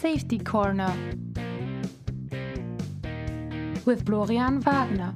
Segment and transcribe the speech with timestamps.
[0.00, 0.96] Safety Corner
[3.84, 5.14] with Florian Wagner.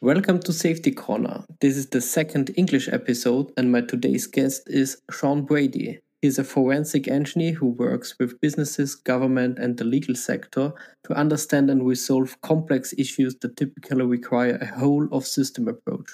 [0.00, 1.44] Welcome to Safety Corner.
[1.60, 5.98] This is the second English episode, and my today's guest is Sean Brady.
[6.20, 11.70] He's a forensic engineer who works with businesses, government, and the legal sector to understand
[11.70, 16.08] and resolve complex issues that typically require a whole of system approach.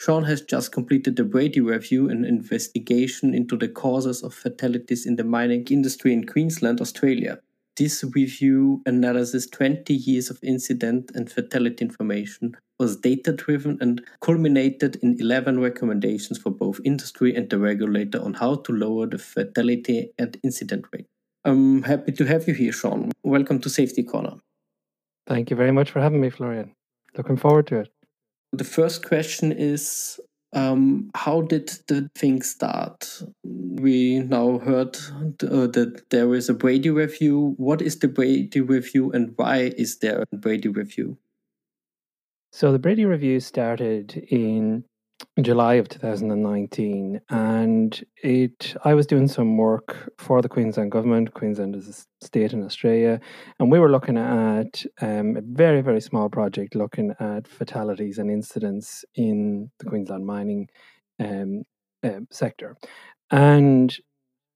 [0.00, 5.16] Sean has just completed the Brady Review, an investigation into the causes of fatalities in
[5.16, 7.40] the mining industry in Queensland, Australia.
[7.76, 14.96] This review analyzes 20 years of incident and fatality information, was data driven, and culminated
[14.96, 20.10] in 11 recommendations for both industry and the regulator on how to lower the fatality
[20.18, 21.06] and incident rate.
[21.44, 23.10] I'm happy to have you here, Sean.
[23.22, 24.34] Welcome to Safety Corner.
[25.26, 26.74] Thank you very much for having me, Florian.
[27.16, 27.93] Looking forward to it.
[28.56, 30.20] The first question is
[30.52, 33.22] um, how did the thing start?
[33.42, 34.96] We now heard
[35.42, 37.54] uh, that there is a Brady review.
[37.56, 41.18] What is the Brady review and why is there a Brady review?
[42.52, 44.84] So, the Brady review started in
[45.40, 51.34] July of 2019, and it I was doing some work for the Queensland government.
[51.34, 53.20] Queensland is a state in Australia,
[53.58, 58.30] and we were looking at um, a very very small project looking at fatalities and
[58.30, 60.68] incidents in the Queensland mining
[61.20, 61.64] um,
[62.02, 62.76] uh, sector.
[63.30, 63.96] And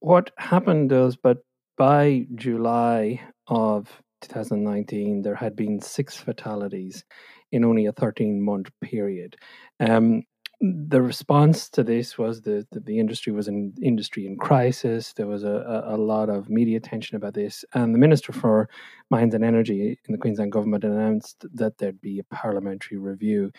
[0.01, 1.39] what happened was, but
[1.77, 7.05] by July of 2019, there had been six fatalities
[7.53, 9.37] in only a 13 month period.
[9.81, 10.23] Um,
[10.61, 15.13] the response to this was that the, industry was an industry in crisis.
[15.13, 18.69] There was a, a, a, lot of media attention about this, and the Minister for
[19.09, 23.53] Mines and Energy in the Queensland government announced that there'd be a parliamentary review.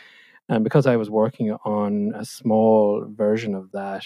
[0.50, 4.03] And because I was working on a small version of that,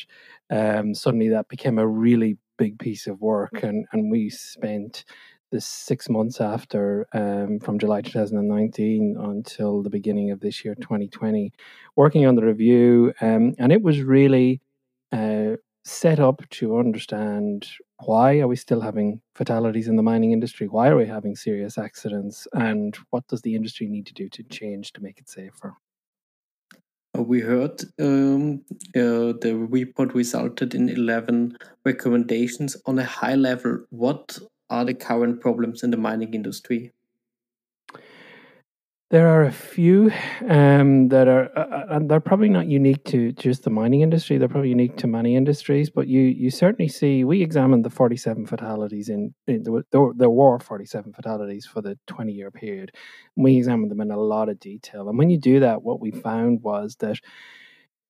[0.51, 5.03] um, suddenly that became a really big piece of work, and and we spent
[5.53, 11.53] the six months after, um, from July 2019 until the beginning of this year, 2020,
[11.95, 13.13] working on the review.
[13.21, 14.61] Um, and it was really
[15.11, 17.67] uh, set up to understand
[18.03, 20.67] why are we still having fatalities in the mining industry?
[20.67, 22.47] Why are we having serious accidents?
[22.53, 25.75] And what does the industry need to do to change to make it safer?
[27.15, 28.63] Uh, we heard um,
[28.95, 31.55] uh, the report resulted in 11
[31.85, 33.85] recommendations on a high level.
[33.91, 34.39] What
[34.73, 36.91] are the current problems in the mining industry?
[39.11, 40.11] There are a few
[40.49, 44.39] um, that are, uh, uh, and they're probably not unique to just the mining industry.
[44.39, 47.23] They're probably unique to many industries, but you you certainly see.
[47.23, 49.61] We examined the forty seven fatalities in, in
[49.91, 52.89] there, there were forty seven fatalities for the twenty year period.
[53.35, 56.09] We examined them in a lot of detail, and when you do that, what we
[56.09, 57.17] found was that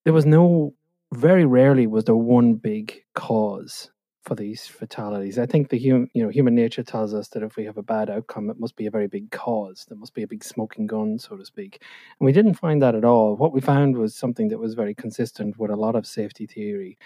[0.06, 0.74] there was no,
[1.14, 3.92] very rarely was there one big cause
[4.24, 5.38] for these fatalities.
[5.38, 7.84] I think the human, you know, human nature tells us that if we have a
[7.84, 9.86] bad outcome, it must be a very big cause.
[9.88, 11.82] There must be a big smoking gun, so to speak.
[12.20, 13.36] And we didn't find that at all.
[13.36, 16.98] What we found was something that was very consistent with a lot of safety theory.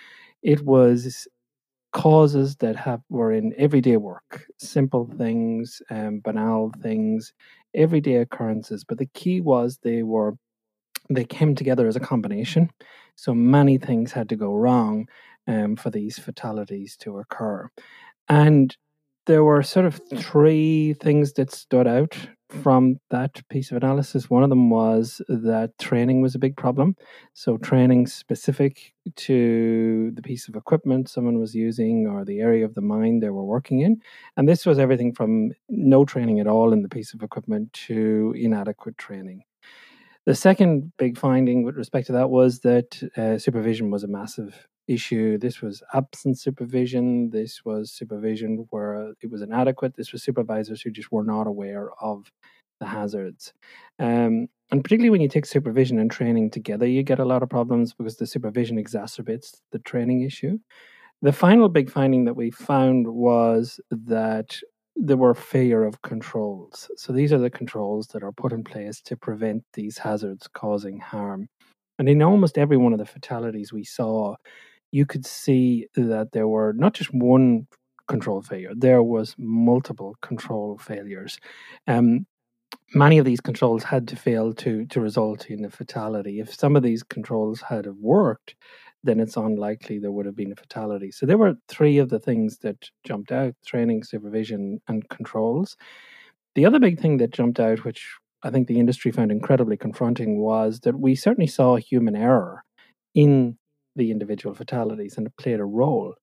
[0.43, 1.27] It was
[1.91, 7.33] causes that have were in everyday work, simple things, um, banal things,
[7.73, 8.83] everyday occurrences.
[8.83, 10.35] But the key was they were
[11.09, 12.69] they came together as a combination.
[13.15, 15.07] So many things had to go wrong
[15.47, 17.69] um, for these fatalities to occur.
[18.29, 18.75] And
[19.25, 22.17] there were sort of three things that stood out
[22.49, 24.29] from that piece of analysis.
[24.29, 26.95] One of them was that training was a big problem.
[27.33, 32.73] So, training specific to the piece of equipment someone was using or the area of
[32.73, 34.01] the mine they were working in.
[34.37, 38.33] And this was everything from no training at all in the piece of equipment to
[38.37, 39.43] inadequate training.
[40.25, 44.67] The second big finding with respect to that was that uh, supervision was a massive
[44.87, 45.37] issue.
[45.37, 47.29] This was absent supervision.
[47.29, 49.95] This was supervision where it was inadequate.
[49.95, 52.31] This was supervisors who just were not aware of
[52.79, 53.53] the hazards.
[53.99, 57.49] Um, and particularly when you take supervision and training together, you get a lot of
[57.49, 60.59] problems because the supervision exacerbates the training issue.
[61.21, 64.59] The final big finding that we found was that
[64.95, 66.89] there were failure of controls.
[66.97, 70.99] So these are the controls that are put in place to prevent these hazards causing
[70.99, 71.47] harm.
[71.99, 74.35] And in almost every one of the fatalities we saw,
[74.91, 77.67] you could see that there were not just one
[78.07, 81.37] control failure, there was multiple control failures.
[81.87, 82.25] Um,
[82.93, 86.39] many of these controls had to fail to to result in a fatality.
[86.39, 88.55] If some of these controls had worked,
[89.03, 91.11] then it's unlikely there would have been a fatality.
[91.11, 95.77] So there were three of the things that jumped out: training, supervision, and controls.
[96.55, 98.07] The other big thing that jumped out, which
[98.43, 102.63] I think the industry found incredibly confronting, was that we certainly saw human error
[103.15, 103.57] in
[103.97, 106.15] the individual fatalities and it played a role,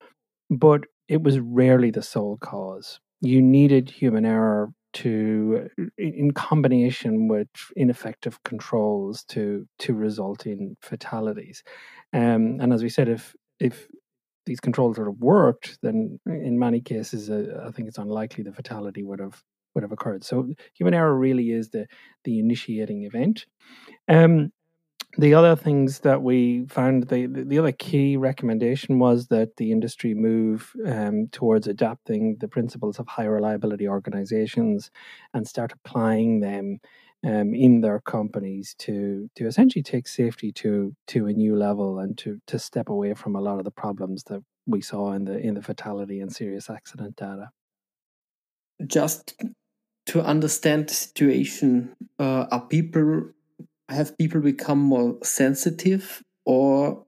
[0.50, 3.00] but it was rarely the sole cause.
[3.21, 5.69] You needed human error to,
[5.99, 11.62] in combination with ineffective controls, to to result in fatalities.
[12.12, 13.88] Um, and as we said, if if
[14.47, 18.53] these controls would have worked, then in many cases, uh, I think it's unlikely the
[18.53, 19.43] fatality would have
[19.75, 20.25] would have occurred.
[20.25, 21.87] So human error really is the
[22.25, 23.47] the initiating event.
[24.09, 24.53] Um,
[25.17, 30.15] the other things that we found, the, the other key recommendation was that the industry
[30.15, 34.91] move um, towards adapting the principles of high reliability organizations
[35.33, 36.81] and start applying them
[37.25, 42.19] um, in their companies to to essentially take safety to to a new level and
[42.19, 45.39] to to step away from a lot of the problems that we saw in the
[45.39, 47.49] in the fatality and serious accident data.
[48.87, 49.35] Just
[50.07, 53.31] to understand the situation, uh, are people
[53.89, 57.05] have people become more sensitive or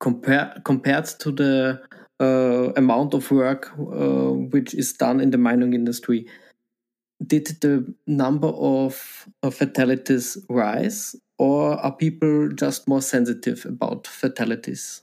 [0.00, 1.82] compare compared to the
[2.20, 6.26] uh, amount of work uh, which is done in the mining industry
[7.26, 15.02] did the number of, of fatalities rise or are people just more sensitive about fatalities?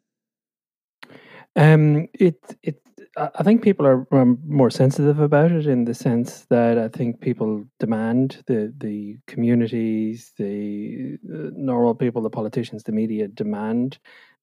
[1.56, 2.82] Um, it it
[3.18, 7.20] I think people are um, more sensitive about it in the sense that I think
[7.20, 14.00] people demand the the communities, the uh, normal people, the politicians, the media demand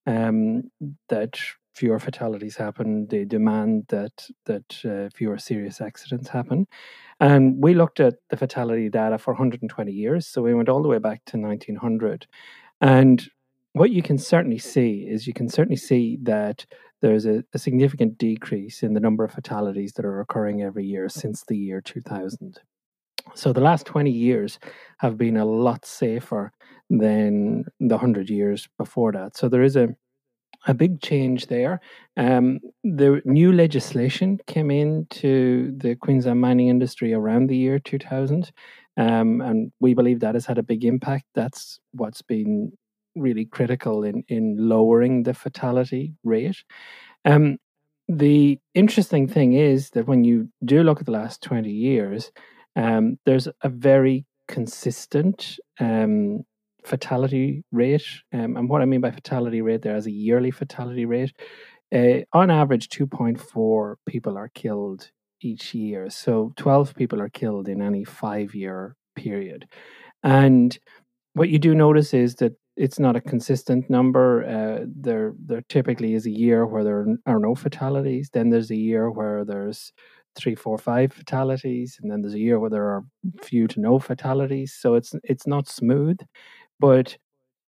[0.07, 0.71] um,
[1.09, 1.39] that
[1.75, 3.07] fewer fatalities happen.
[3.09, 6.67] They demand that that uh, fewer serious accidents happen.
[7.21, 10.89] And we looked at the fatality data for 120 years, so we went all the
[10.89, 12.27] way back to 1900,
[12.83, 13.29] and
[13.73, 16.67] what you can certainly see is you can certainly see that
[17.01, 21.09] there's a, a, significant decrease in the number of fatalities that are occurring every year
[21.09, 22.61] since the year 2000.
[23.35, 24.59] So the last 20 years
[24.99, 26.51] have been a lot safer
[26.91, 29.37] than the 100 years before that.
[29.37, 29.89] So there is a
[30.67, 31.81] a big change there.
[32.17, 38.51] Um, the new legislation came into the Queensland mining industry around the year 2000,
[38.97, 41.27] um, and we believe that has had a big impact.
[41.35, 42.73] That's what's been
[43.17, 46.63] really critical in in lowering the fatality rate.
[47.25, 47.59] Um,
[48.09, 52.33] the interesting thing is that when you do look at the last 20 years,
[52.75, 56.43] um, there's a very consistent um,
[56.85, 58.07] fatality rate.
[58.33, 61.35] Um, and what I mean by fatality rate there as a yearly fatality rate,
[61.95, 65.11] uh, on average, 2.4 people are killed
[65.41, 66.11] each year.
[66.11, 69.67] So 12 people are killed in any five year period.
[70.23, 70.77] And
[71.35, 74.45] what you do notice is that it's not a consistent number.
[74.45, 78.31] Uh, there, there typically is a year where there are no fatalities.
[78.33, 79.93] Then there's a year where there's
[80.37, 83.05] three, four, five fatalities, and then there's a year where there are
[83.43, 84.73] few to no fatalities.
[84.79, 86.21] So it's it's not smooth,
[86.79, 87.19] but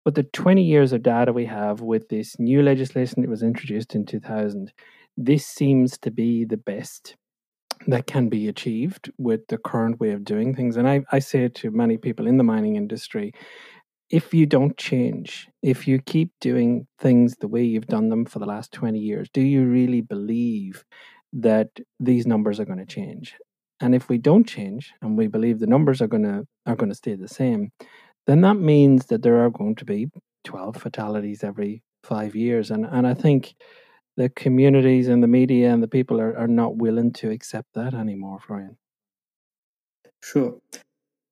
[0.04, 3.96] but the 20 years of data we have with this new legislation that was introduced
[3.96, 4.72] in 2000,
[5.18, 7.16] this seems to be the best
[7.88, 10.78] that can be achieved with the current way of doing things.
[10.78, 13.34] And I, I say to many people in the mining industry,
[14.10, 18.40] if you don't change, if you keep doing things the way you've done them for
[18.40, 20.84] the last 20 years, do you really believe
[21.34, 21.70] that
[22.00, 23.36] these numbers are going to change?
[23.82, 26.90] And if we don't change and we believe the numbers are going to are going
[26.90, 27.72] to stay the same,
[28.26, 30.08] then that means that there are going to be
[30.46, 33.56] 12 fatalities every 5 years and and I think
[34.18, 37.94] the communities and the media and the people are, are not willing to accept that
[37.94, 38.78] anymore, Florian.
[40.24, 40.58] Sure.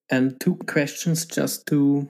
[0.09, 2.09] And two questions just to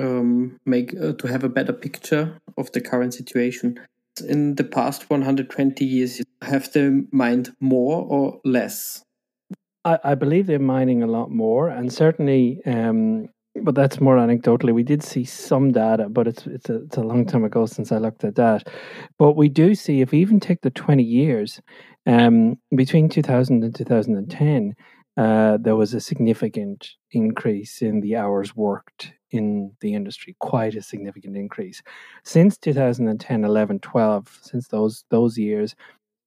[0.00, 3.78] um, make uh, to have a better picture of the current situation.
[4.28, 9.02] In the past 120 years, have they mined more or less?
[9.84, 13.28] I, I believe they're mining a lot more, and certainly, um,
[13.62, 14.74] but that's more anecdotally.
[14.74, 17.92] We did see some data, but it's it's a, it's a long time ago since
[17.92, 18.68] I looked at that.
[19.18, 21.60] But we do see, if we even take the 20 years
[22.06, 24.74] um, between 2000 and 2010,
[25.16, 30.82] uh, there was a significant increase in the hours worked in the industry, quite a
[30.82, 31.82] significant increase.
[32.24, 35.74] Since 2010, 11, 12, since those those years,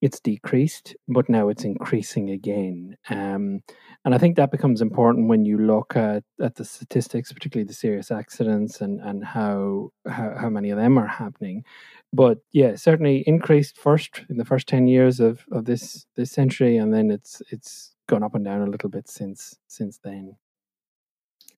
[0.04, 2.98] it's decreased, but now it's increasing again.
[3.10, 3.62] Um,
[4.04, 7.74] and I think that becomes important when you look at, at the statistics, particularly the
[7.74, 11.64] serious accidents and, and how, how, how many of them are happening.
[12.12, 16.76] But yeah, certainly increased first in the first 10 years of, of this this century,
[16.76, 20.36] and then it's it's gone up and down a little bit since since then.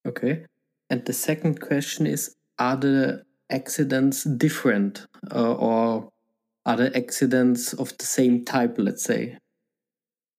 [0.05, 0.45] Okay.
[0.89, 6.11] And the second question is Are the accidents different uh, or
[6.65, 9.37] are the accidents of the same type, let's say?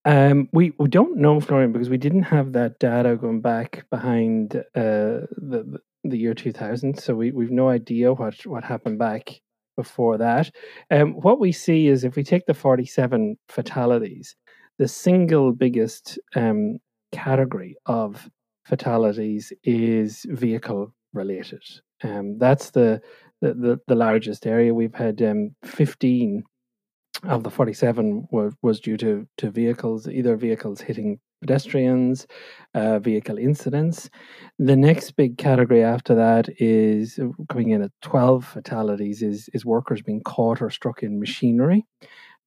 [0.05, 4.55] Um, we, we don't know, Florian, because we didn't have that data going back behind
[4.55, 6.97] uh, the, the year 2000.
[6.97, 9.41] So we, we've no idea what, what happened back
[9.75, 10.49] before that.
[10.91, 14.35] Um, what we see is if we take the 47 fatalities,
[14.77, 16.77] the single biggest um,
[17.11, 18.29] category of
[18.67, 21.63] fatalities is vehicle related.
[22.03, 23.01] Um, that's the,
[23.41, 24.73] the, the, the, largest area.
[24.73, 26.43] We've had um, 15
[27.23, 32.27] of the 47 were, was due to, to vehicles, either vehicles hitting pedestrians,
[32.73, 34.09] uh, vehicle incidents.
[34.59, 39.65] The next big category after that is uh, coming in at 12 fatalities is, is
[39.65, 41.85] workers being caught or struck in machinery.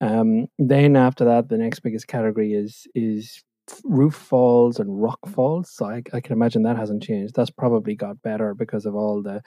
[0.00, 3.42] Um, then after that, the next biggest category is is
[3.84, 5.70] roof falls and rock falls.
[5.70, 7.34] So I, I can imagine that hasn't changed.
[7.34, 9.42] That's probably got better because of all the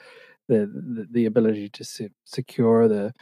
[0.48, 3.12] the the, the ability to se- secure the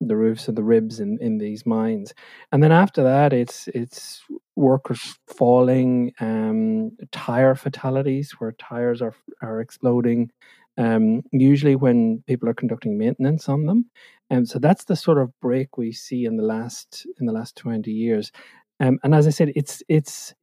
[0.00, 2.14] the roofs and the ribs in, in these mines.
[2.52, 4.22] And then after that, it's it's
[4.56, 10.30] workers falling, um, tire fatalities where tires are are exploding.
[10.78, 13.90] Um, usually when people are conducting maintenance on them,
[14.30, 17.56] and so that's the sort of break we see in the last in the last
[17.56, 18.32] twenty years.
[18.80, 20.34] Um, and as I said, it's it's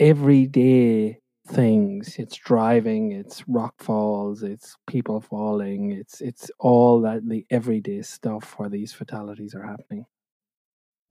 [0.00, 2.16] everyday things.
[2.18, 8.54] It's driving, it's rock falls, it's people falling, it's it's all that the everyday stuff
[8.58, 10.06] where these fatalities are happening.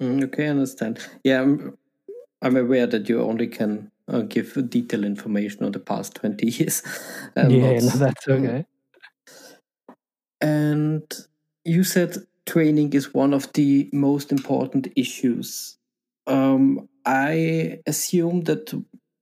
[0.02, 1.00] Mm, okay, I understand.
[1.24, 1.78] Yeah, I'm,
[2.42, 6.84] I'm aware that you only can uh, give detailed information on the past 20 years.
[7.36, 8.46] yeah, no, that's mm.
[8.46, 8.66] okay.
[10.40, 11.12] And
[11.66, 15.78] you said training is one of the most important issues.
[16.28, 18.74] Um, I assume that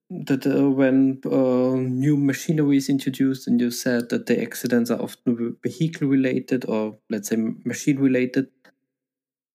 [0.09, 5.01] that uh, when uh, new machinery is introduced, and you said that the accidents are
[5.01, 8.47] often vehicle related or let's say machine related.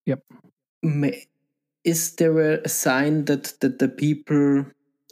[0.06, 0.22] Yep.
[0.82, 1.26] May,
[1.84, 4.66] is there a sign that that the people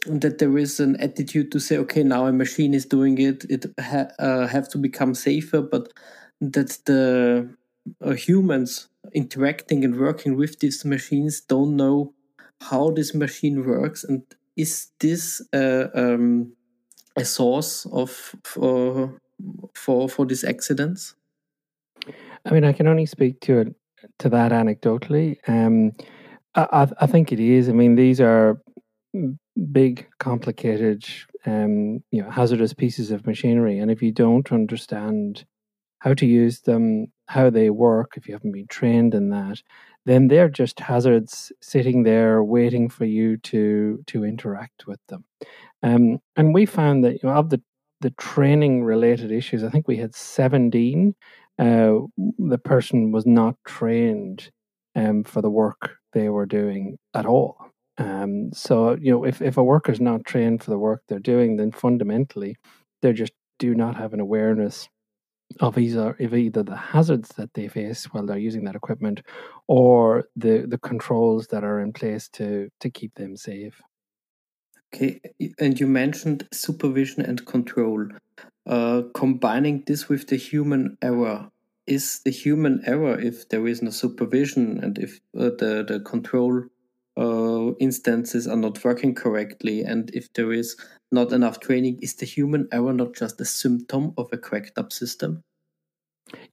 [0.05, 3.65] that there is an attitude to say, okay, now a machine is doing it, it
[3.79, 5.91] ha uh, have to become safer, but
[6.39, 7.49] that the
[8.01, 12.13] uh, humans interacting and working with these machines don't know
[12.61, 14.23] how this machine works and
[14.55, 16.51] is this a, um,
[17.15, 19.21] a source of for
[19.73, 21.15] for for these accidents?
[22.45, 23.75] I mean, I can only speak to it
[24.19, 25.37] to that anecdotally.
[25.47, 25.93] Um,
[26.55, 27.69] I, I think it is.
[27.69, 28.61] I mean, these are
[29.71, 31.05] big, complicated,
[31.45, 35.45] um, you know, hazardous pieces of machinery, and if you don't understand
[35.99, 39.61] how to use them, how they work, if you haven't been trained in that,
[40.05, 45.25] then they're just hazards sitting there waiting for you to to interact with them.
[45.83, 47.61] Um, and we found that you know, of the
[48.01, 51.15] the training related issues, I think we had 17.
[51.57, 51.99] Uh,
[52.37, 54.51] the person was not trained
[54.95, 57.57] um, for the work they were doing at all.
[57.97, 61.57] Um, so, you know, if, if a worker's not trained for the work they're doing,
[61.57, 62.55] then fundamentally
[63.01, 64.87] they just do not have an awareness
[65.59, 69.21] of either, of either the hazards that they face while they're using that equipment
[69.67, 73.81] or the, the controls that are in place to, to keep them safe.
[74.93, 75.19] Okay,
[75.59, 78.07] and you mentioned supervision and control.
[78.65, 81.49] Uh, combining this with the human error,
[81.89, 86.63] is the human error if there is no supervision and if uh, the, the control
[87.19, 90.77] uh, instances are not working correctly and if there is
[91.11, 94.93] not enough training, is the human error not just a symptom of a cracked up
[94.93, 95.43] system?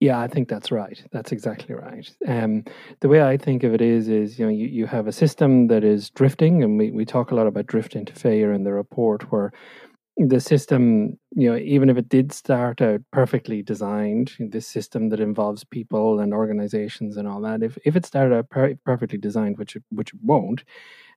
[0.00, 1.02] Yeah, I think that's right.
[1.12, 2.10] That's exactly right.
[2.26, 2.64] Um,
[3.00, 5.68] the way I think of it is, is you know, you, you have a system
[5.68, 8.72] that is drifting, and we, we talk a lot about drift into failure in the
[8.72, 9.52] report, where
[10.18, 15.20] the system, you know, even if it did start out perfectly designed, this system that
[15.20, 19.58] involves people and organizations and all that, if, if it started out per- perfectly designed,
[19.58, 20.64] which it, which it won't,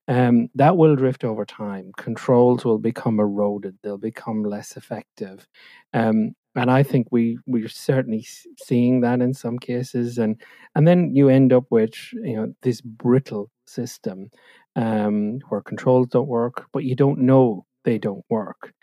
[0.08, 1.92] um, that will drift over time.
[1.98, 5.48] Controls will become eroded; they'll become less effective,
[5.94, 8.26] um, and I think we we're certainly
[8.58, 10.18] seeing that in some cases.
[10.18, 10.42] And
[10.76, 14.32] and then you end up with you know this brittle system
[14.76, 18.74] um, where controls don't work, but you don't know they don't work.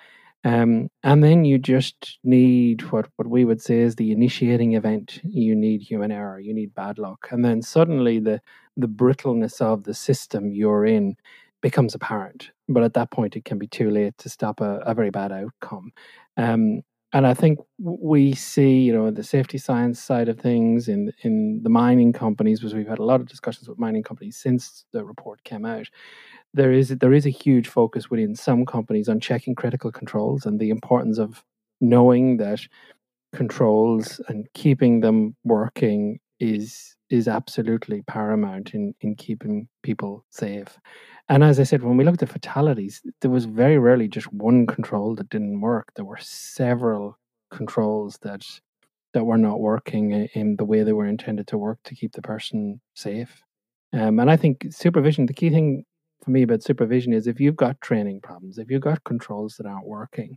[0.44, 5.20] Um, and then you just need what, what we would say is the initiating event.
[5.24, 7.28] You need human error, you need bad luck.
[7.32, 8.40] And then suddenly the,
[8.76, 11.16] the brittleness of the system you're in
[11.62, 12.52] becomes apparent.
[12.68, 15.32] But at that point, it can be too late to stop a, a very bad
[15.32, 15.90] outcome.
[16.36, 21.12] Um, and I think we see, you know, the safety science side of things in
[21.22, 24.84] in the mining companies, because we've had a lot of discussions with mining companies since
[24.92, 25.88] the report came out
[26.54, 30.58] there is there is a huge focus within some companies on checking critical controls and
[30.58, 31.44] the importance of
[31.80, 32.60] knowing that
[33.34, 40.78] controls and keeping them working is is absolutely paramount in in keeping people safe.
[41.28, 44.66] And as I said, when we looked at fatalities, there was very rarely just one
[44.66, 45.92] control that didn't work.
[45.96, 47.18] There were several
[47.50, 48.44] controls that
[49.12, 52.22] that were not working in the way they were intended to work to keep the
[52.22, 53.42] person safe.
[53.92, 55.84] Um, and I think supervision, the key thing
[56.26, 59.66] for me about supervision is if you've got training problems, if you've got controls that
[59.66, 60.36] aren't working,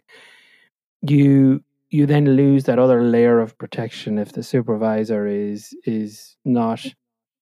[1.02, 6.86] you you then lose that other layer of protection if the supervisor is is not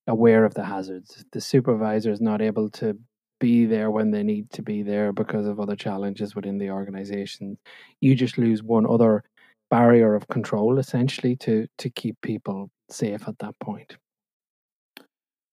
[0.08, 1.26] aware of the hazards.
[1.34, 2.98] The supervisor is not able to
[3.40, 7.58] be there when they need to be there because of other challenges within the organization.
[8.00, 9.26] You just lose one other
[9.70, 13.98] barrier of control essentially to to keep people safe at that point.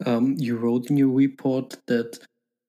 [0.06, 2.18] Um, you wrote in your report that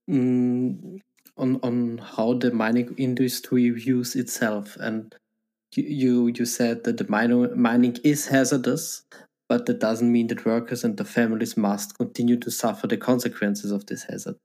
[0.09, 0.99] um,
[1.37, 5.15] on on how the mining industry views itself, and
[5.75, 9.03] you you said that the mining mining is hazardous,
[9.49, 13.71] but that doesn't mean that workers and their families must continue to suffer the consequences
[13.71, 14.35] of this hazard.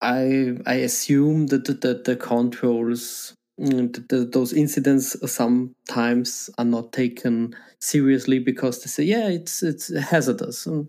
[0.00, 7.54] I I assume that the, the, the controls mm, those incidents sometimes are not taken
[7.80, 10.66] seriously because they say yeah it's it's hazardous.
[10.66, 10.88] And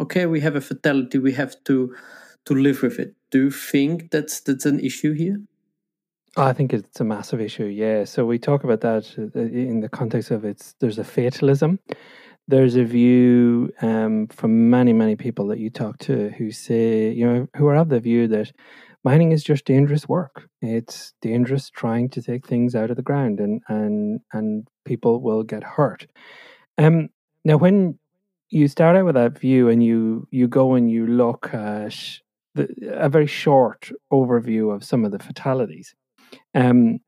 [0.00, 1.94] okay we have a fatality we have to
[2.48, 5.38] to live with it do you think that's that's an issue here
[6.36, 7.64] I think it's a massive issue.
[7.64, 8.04] Yeah.
[8.04, 11.80] So we talk about that uh, in the context of it's there's a fatalism.
[12.46, 17.26] There's a view um, from many many people that you talk to who say you
[17.26, 18.52] know who are of the view that
[19.04, 20.48] mining is just dangerous work.
[20.62, 25.42] It's dangerous trying to take things out of the ground, and and and people will
[25.42, 26.06] get hurt.
[26.78, 27.08] Um.
[27.44, 27.98] Now, when
[28.50, 32.20] you start out with that view and you you go and you look at
[32.58, 35.94] the, a very short overview of some of the fatalities
[36.54, 36.98] um,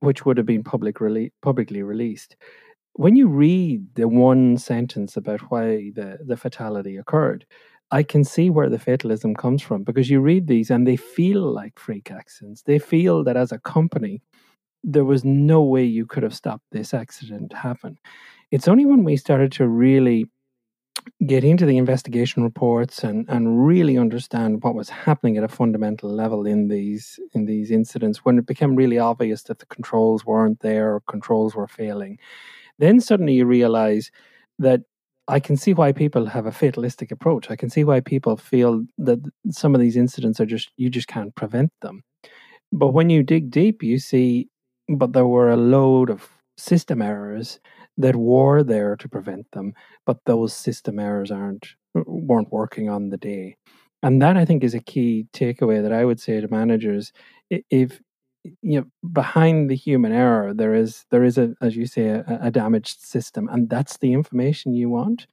[0.00, 2.36] which would have been public rele- publicly released.
[2.94, 7.46] When you read the one sentence about why the, the fatality occurred,
[7.90, 11.42] I can see where the fatalism comes from because you read these and they feel
[11.42, 12.62] like freak accidents.
[12.62, 14.20] They feel that as a company,
[14.84, 17.98] there was no way you could have stopped this accident happen.
[18.50, 20.26] It's only when we started to really
[21.26, 26.10] get into the investigation reports and, and really understand what was happening at a fundamental
[26.10, 30.60] level in these in these incidents when it became really obvious that the controls weren't
[30.60, 32.18] there or controls were failing
[32.78, 34.10] then suddenly you realize
[34.58, 34.82] that
[35.28, 37.50] I can see why people have a fatalistic approach.
[37.50, 41.06] I can see why people feel that some of these incidents are just you just
[41.06, 42.02] can't prevent them.
[42.72, 44.48] But when you dig deep, you see
[44.88, 47.60] but there were a load of system errors
[47.98, 49.74] that were there to prevent them,
[50.06, 53.56] but those system errors aren't uh, weren't working on the day.
[54.02, 57.12] And that I think is a key takeaway that I would say to managers.
[57.50, 58.00] If
[58.62, 62.38] you know behind the human error there is there is a as you say a,
[62.42, 65.26] a damaged system and that's the information you want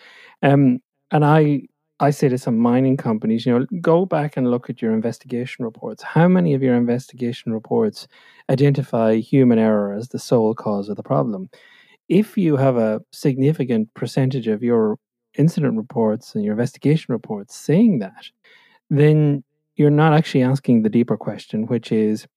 [0.44, 0.80] um
[1.12, 1.62] and i
[2.00, 5.64] i say to some mining companies you know go back and look at your investigation
[5.64, 8.08] reports how many of your investigation reports
[8.50, 11.50] identify human error as the sole cause of the problem
[12.10, 14.98] if you have a significant percentage of your
[15.38, 18.30] incident reports and your investigation reports saying that,
[18.90, 19.44] then
[19.76, 22.28] you're not actually asking the deeper question, which is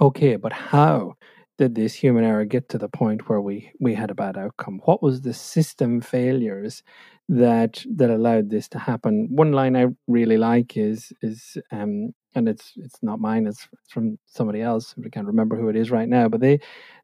[0.00, 1.14] okay, but how
[1.58, 4.80] did this human error get to the point where we, we had a bad outcome?
[4.84, 6.82] What was the system failures
[7.28, 9.28] that that allowed this to happen?
[9.30, 14.18] One line I really like is is um, and it's it's not mine, it's from
[14.26, 14.94] somebody else.
[15.04, 16.60] I can't remember who it is right now, but they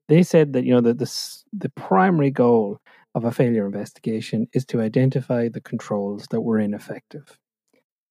[0.09, 1.11] they said that you know that the
[1.53, 2.81] the primary goal
[3.15, 7.39] of a failure investigation is to identify the controls that were ineffective.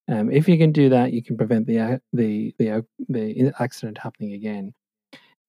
[0.08, 4.32] Um, if you can do that, you can prevent the the the the accident happening
[4.32, 4.74] again.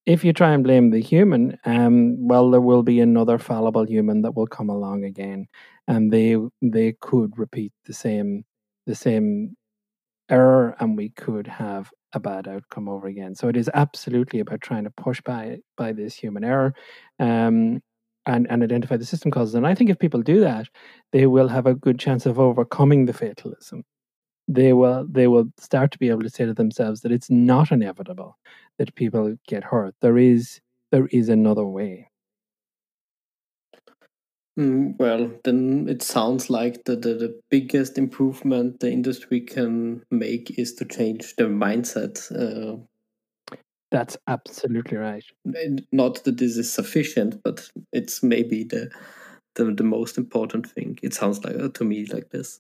[0.05, 4.21] If you try and blame the human, um, well, there will be another fallible human
[4.23, 5.47] that will come along again,
[5.88, 8.45] and they they could repeat the same
[8.86, 9.55] the same
[10.29, 13.36] error, and we could have a bad outcome over again.
[13.36, 16.73] So it is absolutely about trying to push by by this human error,
[17.19, 17.81] um,
[18.25, 19.55] and and identify the system causes.
[19.55, 20.67] And I think if people do that,
[21.12, 23.83] they will have a good chance of overcoming the fatalism.
[24.47, 27.71] They will they will start to be able to say to themselves that it's not
[27.71, 28.38] inevitable
[28.79, 29.95] that people get hurt.
[30.01, 32.09] There is there is another way.
[34.57, 40.59] Mm, well, then it sounds like the, the, the, biggest improvement the industry can make
[40.59, 42.31] is to change the mindset.
[42.31, 42.77] Uh,
[43.89, 45.23] That's absolutely right.
[45.91, 48.91] Not that this is sufficient, but it's maybe the
[49.55, 50.97] the, the most important thing.
[51.01, 52.59] It sounds like uh, to me like this.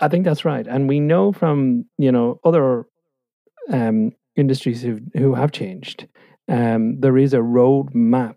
[0.00, 2.86] I think that's right, and we know from you know other
[3.70, 6.08] um, industries who who have changed.
[6.48, 8.36] Um, there is a roadmap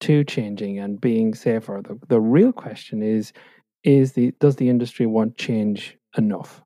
[0.00, 1.80] to changing and being safer.
[1.82, 3.32] The, the real question is
[3.82, 6.62] is the does the industry want change enough?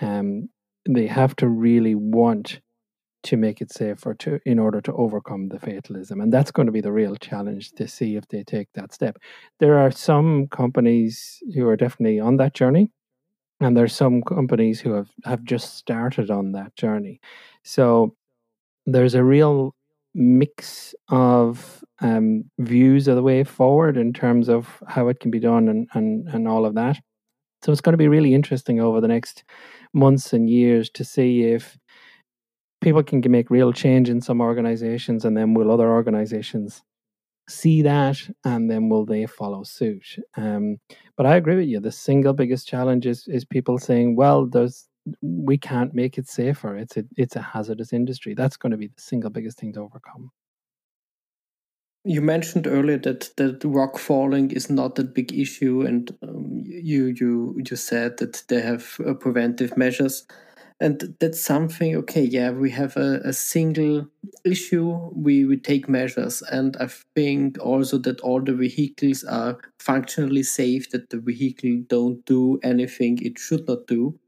[0.00, 0.48] Um,
[0.88, 2.60] they have to really want
[3.22, 6.72] to make it safer to in order to overcome the fatalism and that's going to
[6.72, 9.18] be the real challenge to see if they take that step
[9.58, 12.90] there are some companies who are definitely on that journey
[13.60, 17.20] and there's some companies who have have just started on that journey
[17.62, 18.14] so
[18.86, 19.74] there's a real
[20.14, 25.40] mix of um, views of the way forward in terms of how it can be
[25.40, 26.98] done and, and, and all of that.
[27.62, 29.44] So it's going to be really interesting over the next
[29.92, 31.78] months and years to see if
[32.80, 36.82] people can make real change in some organizations and then will other organizations
[37.48, 40.76] see that and then will they follow suit um,
[41.16, 44.86] but i agree with you the single biggest challenge is, is people saying well there's
[45.22, 46.76] we can't make it safer.
[46.76, 48.34] It's a it's a hazardous industry.
[48.34, 50.30] That's going to be the single biggest thing to overcome.
[52.04, 57.06] You mentioned earlier that that rock falling is not a big issue and um, you
[57.06, 60.26] you you said that they have uh, preventive measures.
[60.82, 64.08] And that's something okay yeah we have a, a single
[64.46, 66.42] issue we we take measures.
[66.50, 72.24] And i think also that all the vehicles are functionally safe that the vehicle don't
[72.24, 74.18] do anything it should not do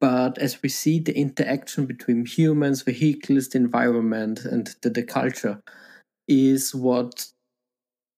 [0.00, 5.60] but as we see the interaction between humans vehicles the environment and the, the culture
[6.26, 7.26] is what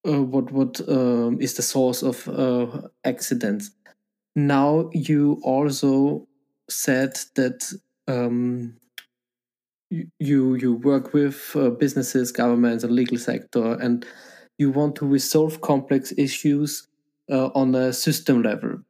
[0.08, 3.70] uh, what what um, is the source of uh, accidents
[4.36, 6.26] now you also
[6.68, 7.72] said that
[8.08, 8.76] um,
[9.90, 14.06] you you work with uh, businesses, governments, and legal sector, and
[14.58, 16.86] you want to resolve complex issues
[17.30, 18.80] uh, on a system level.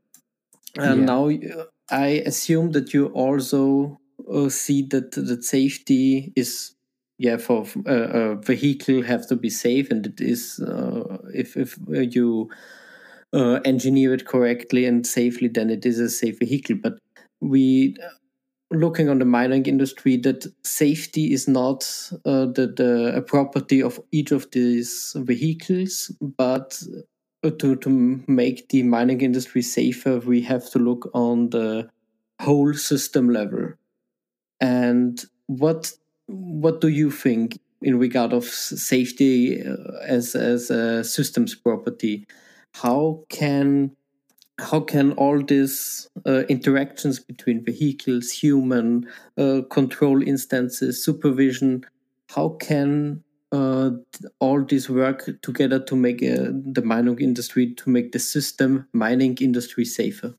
[0.77, 1.07] And yeah.
[1.07, 3.99] now uh, I assume that you also
[4.33, 6.75] uh, see that that safety is
[7.19, 11.79] yeah for uh, a vehicle have to be safe, and it is uh, if if
[11.89, 12.51] you
[13.33, 16.77] engineer it correctly and safely, then it is a safe vehicle.
[16.77, 16.99] But
[17.41, 17.97] we
[18.73, 21.83] looking on the mining industry that safety is not
[22.27, 27.01] uh, the, the a property of each of these vehicles but uh,
[27.43, 31.89] to, to make the mining industry safer we have to look on the
[32.41, 33.73] whole system level.
[34.61, 35.93] And what
[36.27, 39.77] what do you think in regard of safety uh,
[40.07, 42.27] as as a systems property?
[42.75, 43.97] How can
[44.59, 51.85] how can all these uh, interactions between vehicles, human uh, control instances, supervision,
[52.29, 53.91] how can uh,
[54.39, 59.37] all this work together to make uh, the mining industry, to make the system mining
[59.41, 60.35] industry safer?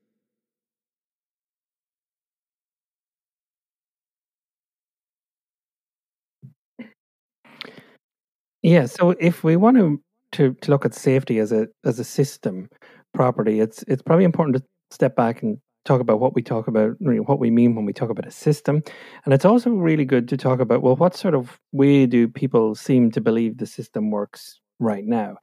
[8.64, 10.02] Yeah, so if we want to,
[10.34, 12.70] to, to look at safety as a as a system,
[13.14, 16.96] property, it's it's probably important to step back and talk about what we talk about,
[17.00, 18.84] what we mean when we talk about a system.
[19.26, 22.76] And it's also really good to talk about, well, what sort of way do people
[22.76, 25.38] seem to believe the system works right now?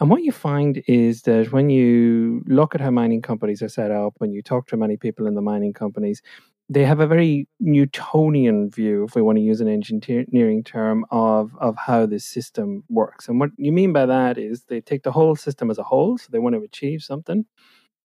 [0.00, 3.90] And what you find is that when you look at how mining companies are set
[3.90, 6.22] up, when you talk to many people in the mining companies,
[6.70, 11.52] they have a very Newtonian view, if we want to use an engineering term, of
[11.60, 13.28] of how this system works.
[13.28, 16.16] And what you mean by that is they take the whole system as a whole,
[16.16, 17.44] so they want to achieve something.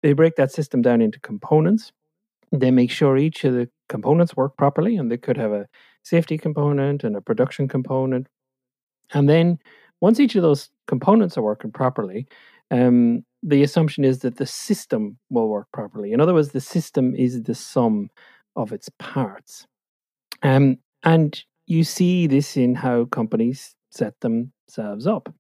[0.02, 1.92] They break that system down into components.
[2.52, 5.66] They make sure each of the components work properly, and they could have a
[6.02, 8.28] safety component and a production component.
[9.12, 9.58] And then
[10.00, 12.26] once each of those components are working properly,
[12.70, 16.12] um, the assumption is that the system will work properly.
[16.12, 18.10] In other words, the system is the sum
[18.56, 19.66] of its parts.
[20.42, 25.32] Um, and you see this in how companies set themselves up.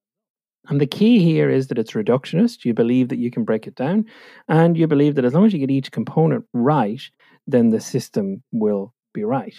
[0.68, 2.64] And the key here is that it's reductionist.
[2.64, 4.04] You believe that you can break it down,
[4.48, 7.02] and you believe that as long as you get each component right,
[7.46, 9.58] then the system will be right.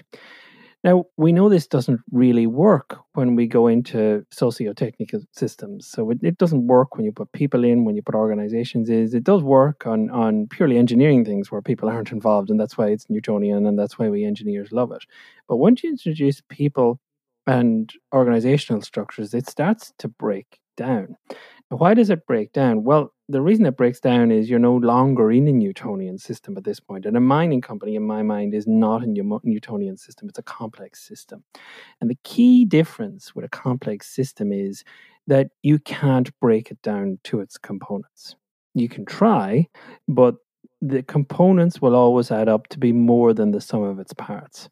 [0.81, 5.87] Now, we know this doesn't really work when we go into socio-technical systems.
[5.87, 9.13] So it, it, doesn't work when you put people in, when you put organizations in.
[9.13, 12.87] It does work on, on purely engineering things where people aren't involved, and that's why
[12.87, 15.03] it's Newtonian, and that's why we engineers love it.
[15.49, 17.01] But once you introduce people
[17.45, 21.15] and organizational structures, it starts to break down.
[21.69, 22.83] Why does it break down?
[22.83, 26.63] Well, the reason it breaks down is you're no longer in a Newtonian system at
[26.63, 27.05] this point.
[27.05, 31.07] And a mining company, in my mind, is not a Newtonian system, it's a complex
[31.07, 31.43] system.
[32.01, 34.83] And the key difference with a complex system is
[35.27, 38.35] that you can't break it down to its components.
[38.73, 39.67] You can try,
[40.07, 40.35] but
[40.81, 44.69] the components will always add up to be more than the sum of its parts.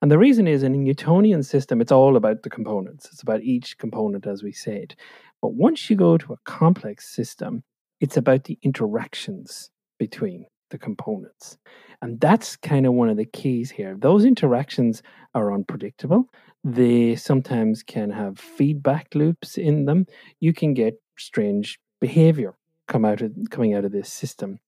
[0.00, 3.08] And the reason is in a Newtonian system, it's all about the components.
[3.12, 4.94] It's about each component, as we said.
[5.42, 7.62] But once you go to a complex system,
[8.00, 11.58] it's about the interactions between the components.
[12.02, 13.96] And that's kind of one of the keys here.
[13.98, 15.02] Those interactions
[15.34, 16.28] are unpredictable.
[16.64, 20.06] They sometimes can have feedback loops in them.
[20.40, 22.54] You can get strange behavior
[22.90, 24.58] come out of coming out of this system.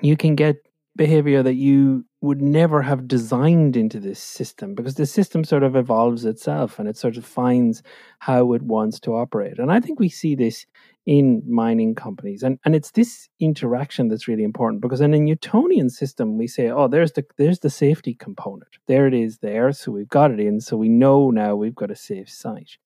[0.00, 0.56] You can get
[0.94, 5.76] behavior that you would never have designed into this system because the system sort of
[5.76, 7.82] evolves itself and it sort of finds
[8.18, 9.58] how it wants to operate.
[9.58, 10.66] And I think we see this
[11.06, 12.42] in mining companies.
[12.42, 16.68] And and it's this interaction that's really important because in a Newtonian system we say,
[16.68, 18.76] oh, there's the there's the safety component.
[18.86, 19.72] There it is there.
[19.72, 20.60] So we've got it in.
[20.60, 22.76] So we know now we've got a safe site.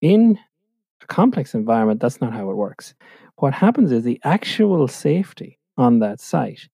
[0.00, 0.38] In
[1.02, 2.94] a complex environment, that's not how it works.
[3.36, 6.68] What happens is the actual safety on that site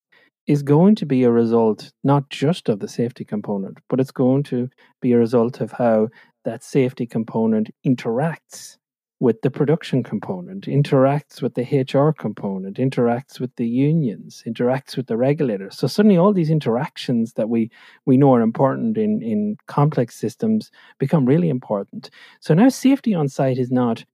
[0.46, 4.42] is going to be a result not just of the safety component, but it's going
[4.44, 4.68] to
[5.00, 6.08] be a result of how
[6.44, 8.76] that safety component interacts
[9.18, 15.06] with the production component, interacts with the HR component, interacts with the unions, interacts with
[15.06, 15.76] the regulators.
[15.78, 17.70] So suddenly all these interactions that we
[18.04, 22.10] we know are important in, in complex systems become really important.
[22.40, 24.04] So now safety on site is not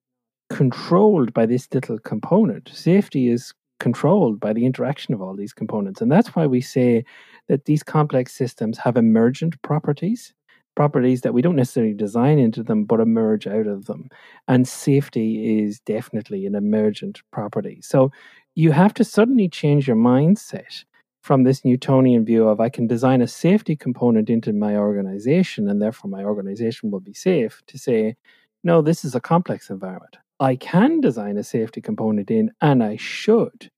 [0.50, 2.70] controlled by this little component.
[2.72, 6.00] Safety is controlled by the interaction of all these components.
[6.00, 7.04] And that's why we say
[7.48, 10.32] that these complex systems have emergent properties,
[10.76, 14.08] properties that we don't necessarily design into them, but emerge out of them.
[14.46, 17.80] And safety is definitely an emergent property.
[17.82, 18.12] So
[18.54, 20.84] you have to suddenly change your mindset
[21.20, 25.82] from this Newtonian view of I can design a safety component into my organization and
[25.82, 28.14] therefore my organization will be safe to say,
[28.62, 30.18] no, this is a complex environment.
[30.42, 33.70] I can design a safety component in, and I should.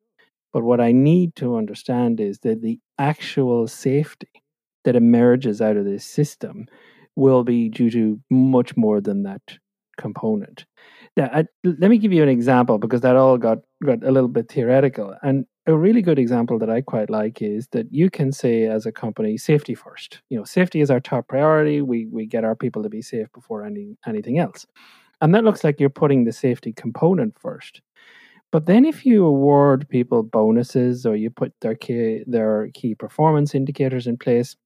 [0.50, 4.30] But what I need to understand is that the actual safety
[4.84, 6.66] that emerges out of this system
[7.16, 9.42] will be due to much more than that
[9.98, 10.64] component.
[11.18, 14.28] Now, I, let me give you an example because that all got, got a little
[14.30, 15.14] bit theoretical.
[15.22, 18.86] And a really good example that I quite like is that you can say as
[18.86, 20.22] a company, safety first.
[20.30, 21.82] You know, safety is our top priority.
[21.82, 24.66] We we get our people to be safe before any anything else.
[25.20, 27.80] And that looks like you're putting the safety component first.
[28.52, 33.54] But then if you award people bonuses or you put their key, their key performance
[33.54, 34.56] indicators in place,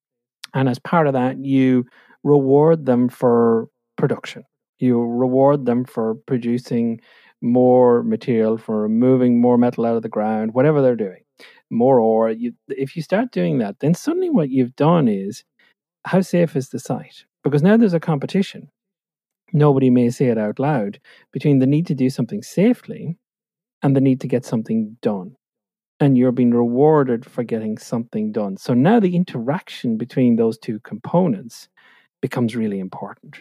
[0.54, 1.86] and as part of that, you
[2.22, 4.44] reward them for production.
[4.78, 7.00] You reward them for producing
[7.40, 11.22] more material, for removing more metal out of the ground, whatever they're doing,
[11.70, 12.30] more ore.
[12.30, 15.44] You, if you start doing that, then suddenly what you've done is
[16.04, 17.24] how safe is the site?
[17.44, 18.70] Because now there's a competition
[19.52, 21.00] nobody may say it out loud
[21.32, 23.16] between the need to do something safely
[23.82, 25.34] and the need to get something done.
[26.00, 28.56] And you're being rewarded for getting something done.
[28.56, 31.68] So now the interaction between those two components
[32.20, 33.38] becomes really important.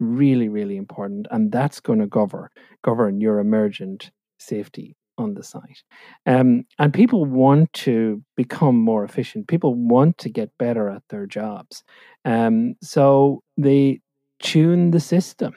[0.00, 1.26] Really, really important.
[1.30, 2.48] And that's going to govern
[2.82, 5.82] govern your emergent safety on the site.
[6.26, 9.48] Um, and people want to become more efficient.
[9.48, 11.84] People want to get better at their jobs.
[12.24, 14.00] Um, so they
[14.40, 15.54] tune the system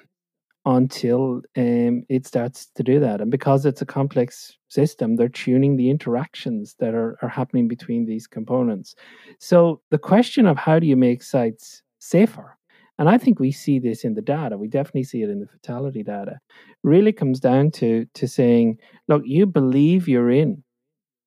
[0.65, 3.19] until um, it starts to do that.
[3.19, 8.06] And because it's a complex system, they're tuning the interactions that are, are happening between
[8.06, 8.96] these components.
[9.39, 12.58] So the question of how do you make sites safer?
[13.00, 14.58] And I think we see this in the data.
[14.58, 16.39] We definitely see it in the fatality data.
[16.84, 20.63] Really comes down to to saying, look, you believe you're in,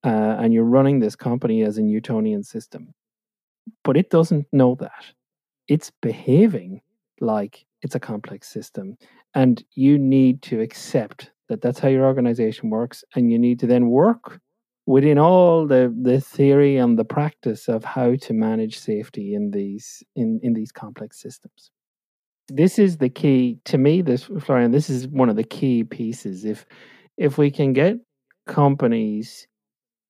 [0.05, 2.95] uh, and you're running this company as a Newtonian system,
[3.83, 5.07] but it doesn't know that.
[5.67, 6.81] It's behaving
[7.21, 8.97] like it's a complex system
[9.35, 13.67] and you need to accept that that's how your organization works and you need to
[13.67, 14.41] then work
[14.87, 20.03] within all the the theory and the practice of how to manage safety in these
[20.15, 21.71] in in these complex systems.
[22.49, 26.45] This is the key to me this florian this is one of the key pieces.
[26.45, 26.65] If
[27.17, 27.97] if we can get
[28.47, 29.49] companies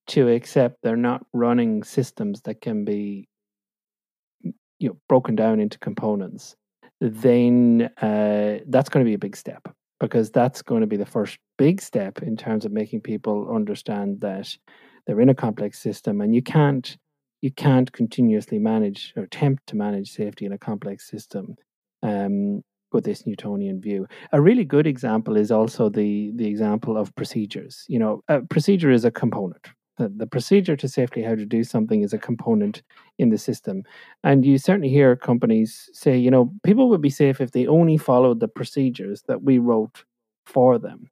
[0.07, 3.27] to accept they're not running systems that can be
[4.79, 6.55] you know broken down into components
[6.99, 9.67] then uh, that's going to be a big step
[9.99, 14.21] because that's going to be the first big step in terms of making people understand
[14.21, 14.55] that
[15.05, 16.97] they're in a complex system and you can't
[17.41, 21.55] you can't continuously manage or attempt to manage safety in a complex system
[22.01, 24.07] um, with this Newtonian view.
[24.31, 27.85] A really good example is also the the example of procedures.
[27.87, 31.63] You know, a procedure is a component, the, the procedure to safely how to do
[31.63, 32.81] something is a component
[33.17, 33.83] in the system.
[34.23, 37.97] And you certainly hear companies say, you know, people would be safe if they only
[37.97, 40.03] followed the procedures that we wrote
[40.45, 41.09] for them.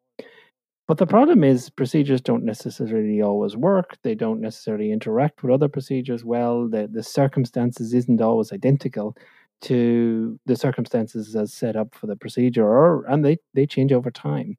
[0.87, 3.97] But the problem is, procedures don't necessarily always work.
[4.03, 6.69] They don't necessarily interact with other procedures well.
[6.69, 9.17] The, the circumstances isn't always identical
[9.61, 14.11] to the circumstances as set up for the procedure, or and they, they change over
[14.11, 14.57] time.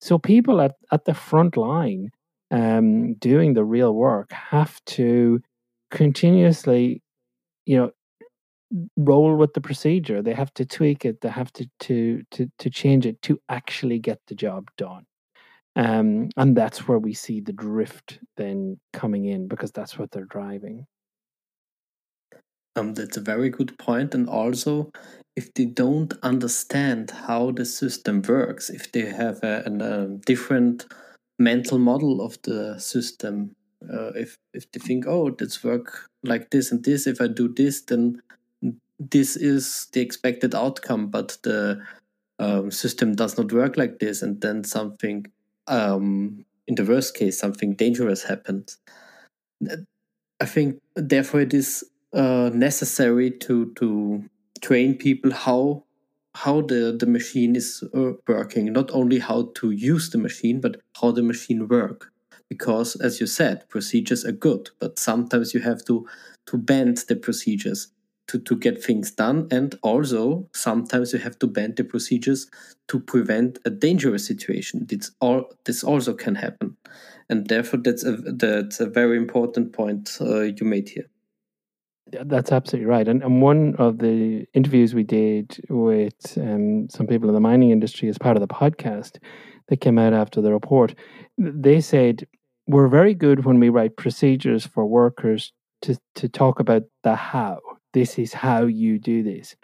[0.00, 2.12] So people at, at the front line
[2.50, 5.40] um, doing the real work have to
[5.90, 7.02] continuously,
[7.66, 7.90] you know,
[8.96, 10.22] roll with the procedure.
[10.22, 11.20] They have to tweak it.
[11.20, 15.06] They have to to to to change it to actually get the job done.
[15.76, 20.24] Um, and that's where we see the drift then coming in because that's what they're
[20.24, 20.86] driving.
[22.76, 24.14] Um, that's a very good point.
[24.14, 24.90] And also,
[25.36, 30.86] if they don't understand how the system works, if they have a, a, a different
[31.38, 33.56] mental model of the system,
[33.92, 37.48] uh, if if they think, oh, this work like this and this, if I do
[37.48, 38.22] this, then
[38.98, 41.82] this is the expected outcome, but the
[42.38, 45.26] um, system does not work like this, and then something,
[45.66, 48.78] um, in the worst case, something dangerous happens.
[50.40, 54.24] I think therefore it is uh, necessary to to
[54.60, 55.83] train people how
[56.34, 60.80] how the the machine is uh, working, not only how to use the machine, but
[61.00, 62.10] how the machine work.
[62.48, 66.06] Because as you said, procedures are good, but sometimes you have to
[66.46, 67.90] to bend the procedures
[68.28, 69.48] to, to get things done.
[69.50, 72.50] And also, sometimes you have to bend the procedures
[72.88, 74.86] to prevent a dangerous situation.
[74.88, 76.76] This, all, this also can happen.
[77.28, 81.08] And therefore, that's a, that's a very important point uh, you made here.
[82.22, 83.06] That's absolutely right.
[83.08, 87.70] And, and one of the interviews we did with um, some people in the mining
[87.70, 89.18] industry as part of the podcast
[89.68, 90.94] that came out after the report,
[91.38, 92.26] they said,
[92.66, 97.60] We're very good when we write procedures for workers to, to talk about the how
[97.94, 99.56] this is how you do this.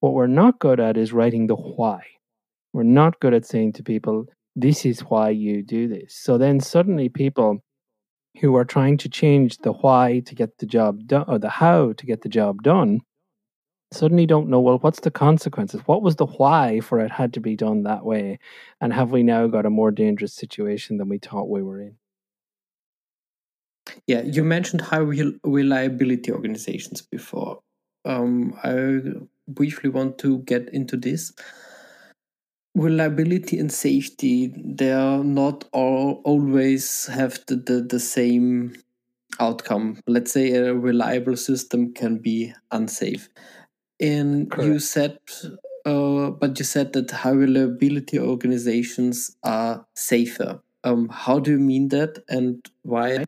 [0.00, 2.02] What we're not good at is writing the why.
[2.72, 6.14] We're not good at saying to people, this is why you do this.
[6.14, 7.62] So then suddenly people
[8.40, 11.92] who are trying to change the why to get the job done or the how
[11.92, 13.00] to get the job done
[13.92, 15.80] suddenly don't know well what's the consequences?
[15.86, 18.38] What was the why for it had to be done that way?
[18.80, 21.96] And have we now got a more dangerous situation than we thought we were in?
[24.06, 24.98] Yeah you mentioned high
[25.44, 27.60] reliability organizations before.
[28.04, 29.00] Um, I
[29.48, 31.32] briefly want to get into this.
[32.78, 38.74] Reliability and safety, they are not all always have the, the, the same
[39.40, 40.00] outcome.
[40.06, 43.28] Let's say a reliable system can be unsafe.
[44.00, 44.66] And Correct.
[44.66, 45.18] you said,
[45.84, 50.60] uh, but you said that high reliability organizations are safer.
[50.84, 53.24] Um, how do you mean that and why?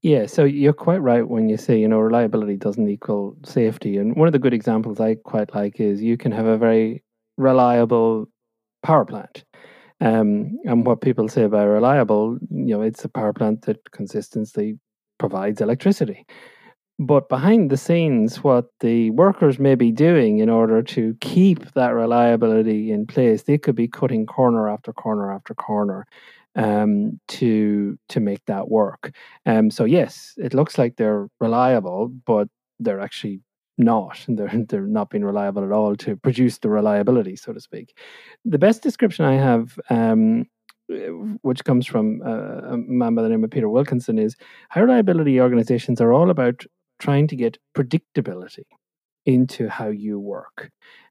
[0.00, 3.98] Yeah, so you're quite right when you say, you know, reliability doesn't equal safety.
[3.98, 7.02] And one of the good examples I quite like is you can have a very
[7.36, 8.28] reliable
[8.82, 9.44] power plant.
[10.00, 14.78] Um, and what people say by reliable, you know, it's a power plant that consistently
[15.18, 16.24] provides electricity.
[17.00, 21.90] But behind the scenes, what the workers may be doing in order to keep that
[21.90, 26.06] reliability in place, they could be cutting corner after corner after corner
[26.56, 29.12] um, to to make that work.
[29.46, 32.48] Um, so yes, it looks like they're reliable, but
[32.80, 33.40] they're actually
[33.78, 34.24] not.
[34.28, 37.96] They're they're not being reliable at all to produce the reliability, so to speak.
[38.44, 39.78] The best description I have.
[39.90, 40.46] Um,
[41.42, 44.36] which comes from uh, a man by the name of Peter Wilkinson, is
[44.70, 46.64] high reliability organizations are all about
[46.98, 48.64] trying to get predictability
[49.26, 50.70] into how you work.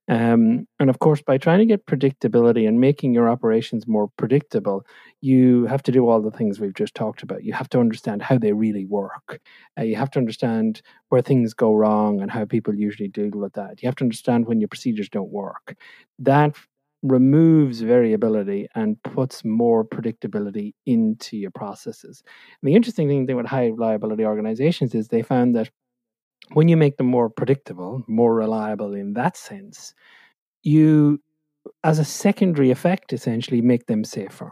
[0.10, 4.86] Um, and of course, by trying to get predictability and making your operations more predictable,
[5.22, 7.43] you have to do all the things we've just talked about.
[7.43, 9.39] You have to understand how they really work.
[9.78, 13.54] Uh, you have to understand where things go wrong and how people usually deal with
[13.54, 13.82] that.
[13.82, 15.76] You have to understand when your procedures don't work.
[16.20, 16.56] That
[17.04, 22.24] removes variability and puts more predictability into your processes.
[22.62, 25.70] And the interesting thing with high reliability organizations is they found that
[26.53, 29.93] when you make them more predictable, more reliable in that sense,
[30.63, 31.21] you,
[31.83, 34.51] as a secondary effect, essentially make them safer.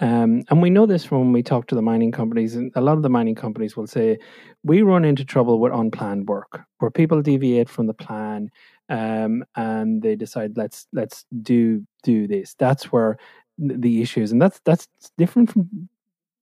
[0.00, 2.80] Um, and we know this from when we talk to the mining companies, and a
[2.80, 4.18] lot of the mining companies will say,
[4.62, 8.48] we run into trouble with unplanned work, where people deviate from the plan
[8.88, 12.54] um, and they decide let's let's do do this.
[12.58, 13.18] That's where
[13.58, 15.88] the issues, and that's that's different from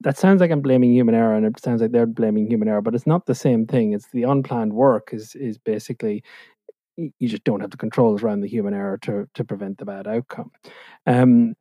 [0.00, 2.82] that sounds like I'm blaming human error, and it sounds like they're blaming human error,
[2.82, 3.92] but it's not the same thing.
[3.92, 6.22] It's the unplanned work is is basically
[6.96, 10.06] you just don't have the controls around the human error to to prevent the bad
[10.06, 10.50] outcome.
[11.06, 11.54] Um,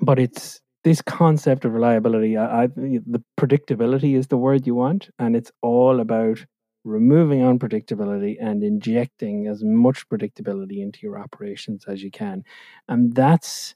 [0.00, 2.36] but it's this concept of reliability.
[2.36, 6.44] I, I, the predictability is the word you want, and it's all about
[6.84, 12.44] removing unpredictability and injecting as much predictability into your operations as you can,
[12.88, 13.74] and that's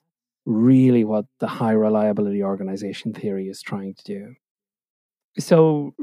[0.49, 4.34] really what the high reliability organization theory is trying to do.
[5.38, 5.94] So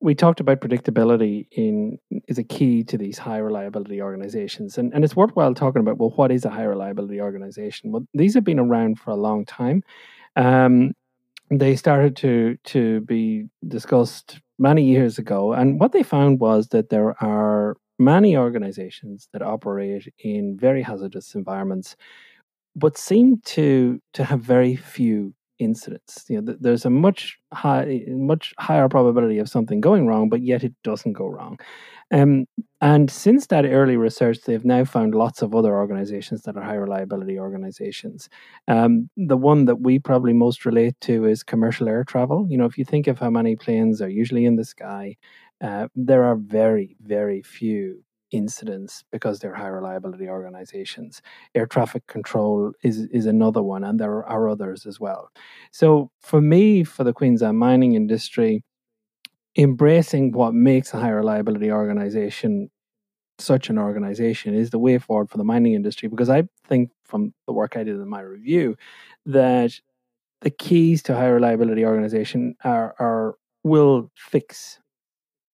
[0.00, 4.76] we talked about predictability in is a key to these high reliability organizations.
[4.76, 7.92] And, and it's worthwhile talking about well, what is a high reliability organization?
[7.92, 9.84] Well, these have been around for a long time.
[10.34, 10.94] Um,
[11.50, 16.88] they started to to be discussed many years ago, and what they found was that
[16.88, 21.94] there are many organizations that operate in very hazardous environments,
[22.76, 26.24] but seem to to have very few incidents.
[26.28, 30.64] You know, there's a much high, much higher probability of something going wrong, but yet
[30.64, 31.58] it doesn't go wrong.
[32.10, 32.46] Um,
[32.80, 36.74] and since that early research, they've now found lots of other organizations that are high
[36.74, 38.28] reliability organizations.
[38.68, 42.46] Um, the one that we probably most relate to is commercial air travel.
[42.50, 45.16] You know, if you think of how many planes are usually in the sky,
[45.62, 48.02] uh, there are very, very few
[48.32, 51.22] incidents because they're high reliability organizations.
[51.54, 55.30] Air traffic control is is another one, and there are others as well.
[55.70, 58.64] So for me, for the Queensland mining industry,
[59.56, 62.70] embracing what makes a high reliability organization
[63.38, 67.34] such an organization is the way forward for the mining industry because I think from
[67.46, 68.76] the work I did in my review
[69.26, 69.72] that
[70.42, 74.80] the keys to high reliability organization are, are will fix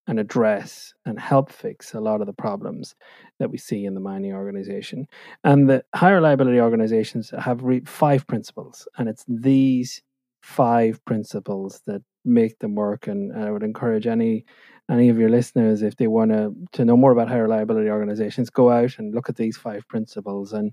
[0.09, 2.95] and address and help fix a lot of the problems
[3.37, 5.07] that we see in the mining organization.
[5.43, 10.01] And the high reliability organizations have re- five principles, and it's these
[10.41, 13.05] five principles that make them work.
[13.05, 14.45] And I would encourage any
[14.89, 18.49] any of your listeners, if they want to to know more about high reliability organizations,
[18.49, 20.53] go out and look at these five principles.
[20.53, 20.71] And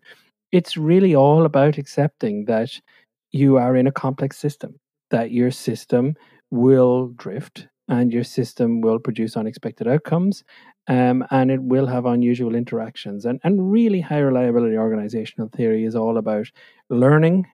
[0.51, 2.81] it's really all about accepting that
[3.33, 4.81] you are in a complex system,
[5.11, 6.15] that your system
[6.51, 10.45] will drift and your system will produce unexpected outcomes
[10.89, 13.25] um, and it will have unusual interactions.
[13.25, 16.51] And, and really, high reliability organizational theory is all about
[16.91, 17.47] learning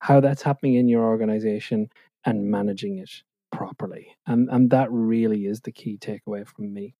[0.00, 1.88] how that's happening in your organization
[2.24, 3.10] and managing it
[3.52, 4.16] properly.
[4.26, 6.94] And, and that really is the key takeaway from me.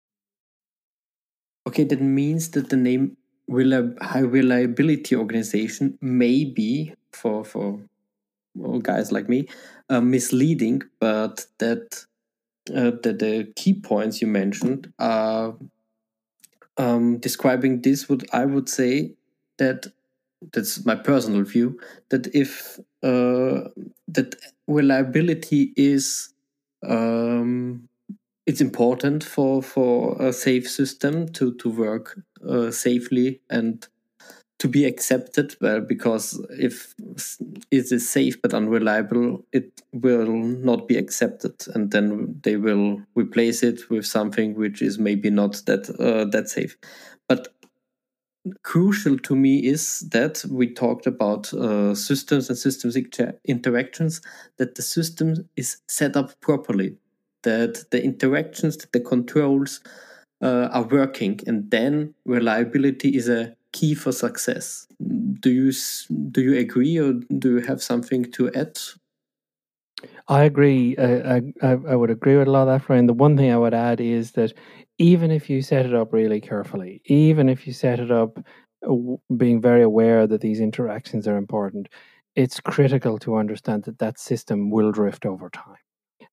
[1.66, 3.16] Okay, that means that the name
[3.50, 7.80] high reliability organization may be for for
[8.82, 9.48] guys like me
[9.88, 12.06] uh, misleading, but that
[12.74, 15.54] uh, the, the key points you mentioned are
[16.76, 19.14] um, describing this would I would say
[19.58, 19.86] that
[20.52, 23.68] that's my personal view that if uh,
[24.08, 24.36] that
[24.66, 26.32] reliability is
[26.86, 27.88] um,
[28.46, 33.86] it's important for for a safe system to to work uh, safely and
[34.60, 36.94] to be accepted well because if
[37.70, 41.54] it is safe but unreliable it will not be accepted.
[41.74, 46.48] And then they will replace it with something which is maybe not that uh, that
[46.48, 46.76] safe.
[47.26, 47.48] But
[48.62, 54.20] crucial to me is that we talked about uh, systems and systems inter interactions
[54.58, 56.96] that the system is set up properly
[57.42, 59.80] that the interactions that the controls
[60.42, 61.40] uh, are working.
[61.46, 64.86] And then reliability is a key for success.
[65.40, 65.72] Do you
[66.30, 68.78] do you agree, or do you have something to add?
[70.28, 70.96] I agree.
[70.96, 73.08] I, I, I would agree with a lot of that, friend.
[73.08, 74.52] The one thing I would add is that
[74.98, 78.38] even if you set it up really carefully, even if you set it up
[79.36, 81.88] being very aware that these interactions are important,
[82.36, 85.76] it's critical to understand that that system will drift over time.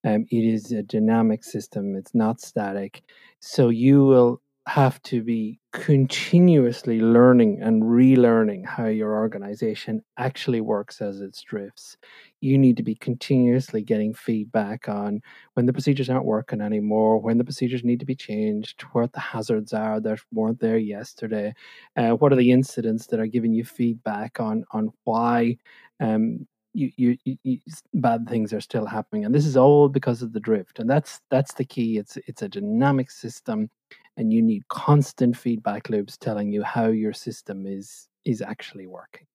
[0.06, 3.04] Um, it is a dynamic system; it's not static.
[3.40, 11.02] So you will have to be continuously learning and relearning how your organization actually works
[11.02, 11.96] as it drifts.
[12.42, 15.22] You need to be continuously getting feedback on
[15.54, 19.22] when the procedures aren't working anymore, when the procedures need to be changed, what the
[19.22, 21.54] hazards are that weren't there yesterday,
[21.96, 25.58] uh, what are the incidents that are giving you feedback on on why
[26.02, 27.60] um, you, you, you,
[27.94, 29.26] bad things are still happening.
[29.26, 30.80] And this is all because of the drift.
[30.80, 31.98] And that's that's the key.
[31.98, 33.70] It's it's a dynamic system
[34.18, 39.26] and you need constant feedback loops telling you how your system is is actually working.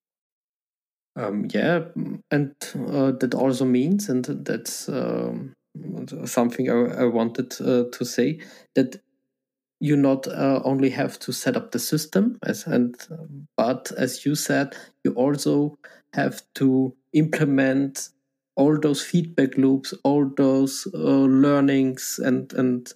[1.15, 2.55] Um, yeah mm, and
[2.89, 5.53] uh, that also means and that's um,
[6.25, 8.39] something I, I wanted uh, to say
[8.73, 8.99] that
[9.79, 12.95] you not uh, only have to set up the system as and
[13.57, 15.77] but as you said you also
[16.13, 18.09] have to implement
[18.55, 22.93] all those feedback loops all those uh, learnings and and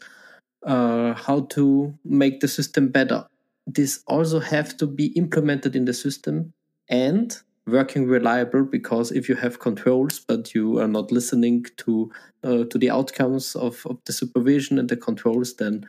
[0.67, 3.25] uh, how to make the system better.
[3.65, 6.53] This also have to be implemented in the system
[6.89, 12.09] and working reliable because if you have controls but you are not listening to
[12.43, 15.85] uh, to the outcomes of, of the supervision and the controls then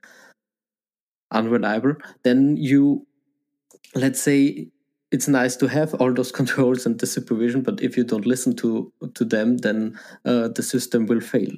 [1.30, 3.06] unreliable then you
[3.94, 4.66] let's say
[5.12, 8.56] it's nice to have all those controls and the supervision but if you don't listen
[8.56, 11.52] to to them then uh, the system will fail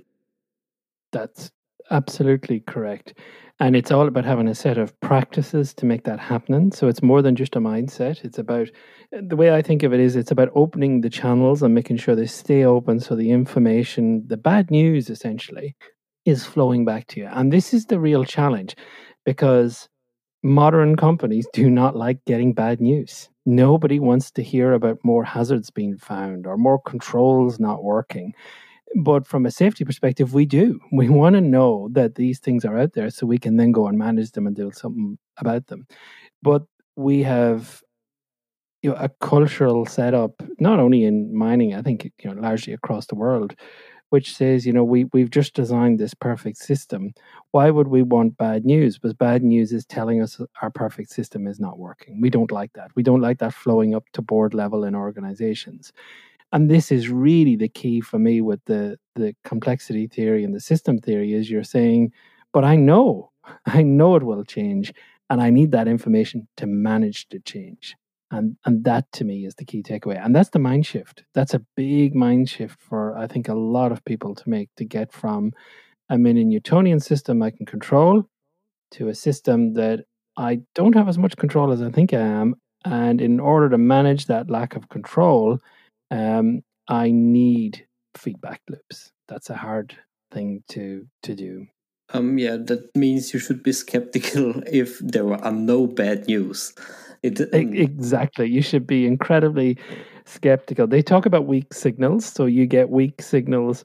[1.12, 1.50] that's
[1.90, 3.14] absolutely correct.
[3.58, 6.72] And it's all about having a set of practices to make that happen.
[6.72, 8.24] So it's more than just a mindset.
[8.24, 8.68] It's about
[9.12, 12.14] the way I think of it is it's about opening the channels and making sure
[12.14, 15.76] they stay open so the information, the bad news essentially,
[16.24, 17.28] is flowing back to you.
[17.30, 18.76] And this is the real challenge
[19.26, 19.88] because
[20.42, 23.28] modern companies do not like getting bad news.
[23.44, 28.32] Nobody wants to hear about more hazards being found or more controls not working.
[28.96, 30.80] But from a safety perspective, we do.
[30.92, 33.86] We want to know that these things are out there so we can then go
[33.86, 35.86] and manage them and do something about them.
[36.42, 36.64] But
[36.96, 37.82] we have
[38.82, 43.06] you know, a cultural setup, not only in mining, I think you know, largely across
[43.06, 43.54] the world,
[44.10, 47.12] which says, you know, we, we've just designed this perfect system.
[47.52, 48.98] Why would we want bad news?
[48.98, 52.20] Because bad news is telling us our perfect system is not working.
[52.20, 52.90] We don't like that.
[52.96, 55.92] We don't like that flowing up to board level in organizations.
[56.52, 60.60] And this is really the key for me with the, the complexity theory and the
[60.60, 62.12] system theory is you're saying,
[62.52, 63.30] but I know,
[63.66, 64.92] I know it will change.
[65.28, 67.96] And I need that information to manage the change.
[68.32, 70.24] And and that to me is the key takeaway.
[70.24, 71.24] And that's the mind shift.
[71.34, 74.84] That's a big mind shift for i think a lot of people to make to
[74.84, 75.52] get from
[76.08, 78.24] i'm in a newtonian system i can control
[78.92, 80.04] to a system that
[80.36, 82.54] i don't have as much control as i think i am.
[82.84, 85.58] And in order to manage that lack of control
[86.10, 87.86] um, i need
[88.16, 89.96] feedback loops that's a hard
[90.32, 91.66] thing to to do
[92.12, 96.74] um, yeah that means you should be skeptical if there are no bad news
[97.22, 98.48] it, um, exactly.
[98.48, 99.76] You should be incredibly
[100.24, 100.86] skeptical.
[100.86, 102.24] They talk about weak signals.
[102.24, 103.84] So you get weak signals,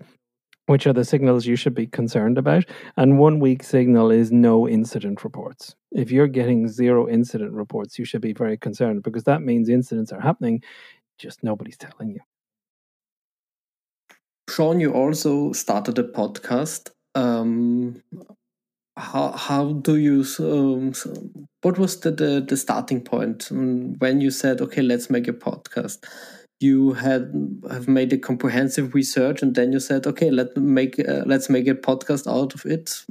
[0.67, 2.65] which are the signals you should be concerned about.
[2.97, 5.76] And one weak signal is no incident reports.
[5.91, 10.11] If you're getting zero incident reports, you should be very concerned because that means incidents
[10.13, 10.61] are happening,
[11.18, 12.20] just nobody's telling you.
[14.49, 16.91] Sean, you also started a podcast.
[17.16, 18.01] Um,
[18.97, 20.93] how how do you um,
[21.61, 25.34] what was the, the, the starting point um, when you said okay let's make a
[25.34, 26.05] podcast
[26.61, 27.32] you had
[27.70, 31.68] have made a comprehensive research and then you said okay let make uh, let's make
[31.68, 33.03] a podcast out of it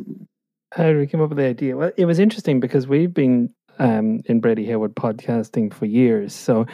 [0.73, 3.51] how did we come up with the idea well it was interesting because we've been
[3.79, 6.35] um, in Brady Heywood podcasting for years.
[6.35, 6.66] So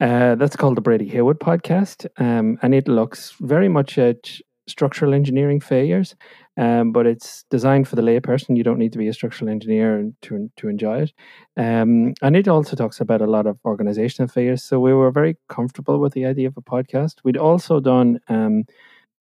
[0.00, 2.06] uh, that's called the Brady Heywood podcast.
[2.18, 4.30] Um, and it looks very much at
[4.66, 6.14] structural engineering failures
[6.56, 8.56] um, but it's designed for the layperson.
[8.56, 11.12] You don't need to be a structural engineer to to enjoy it.
[11.56, 14.62] Um, and it also talks about a lot of organizational failures.
[14.62, 17.16] So we were very comfortable with the idea of a podcast.
[17.24, 18.64] We'd also done um,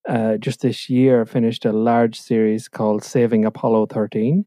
[0.07, 4.45] uh, just this year finished a large series called Saving Apollo 13.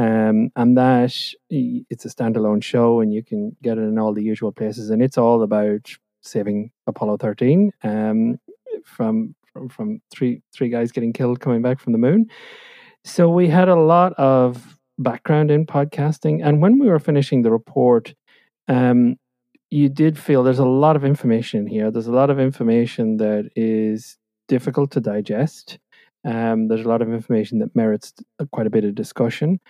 [0.00, 1.14] Um, and that
[1.50, 4.88] it's a standalone show, and you can get it in all the usual places.
[4.88, 5.90] And it's all about
[6.22, 8.40] saving Apollo 13 um,
[8.84, 12.30] from from, from three three guys getting killed coming back from the moon.
[13.04, 17.50] So we had a lot of background in podcasting, and when we were finishing the
[17.50, 18.14] report,
[18.68, 19.16] um,
[19.70, 21.90] you did feel there's a lot of information here.
[21.90, 24.16] There's a lot of information that is
[24.48, 25.78] difficult to digest.
[26.24, 28.12] Um, there's a lot of information that merits
[28.52, 29.60] quite a bit of discussion.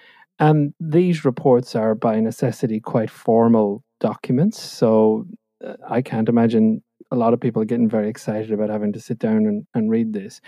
[0.41, 4.61] And these reports are by necessity quite formal documents.
[4.61, 5.27] So
[5.65, 9.19] uh, I can't imagine a lot of people getting very excited about having to sit
[9.19, 10.41] down and, and read this.